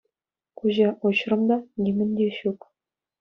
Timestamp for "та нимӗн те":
1.51-2.27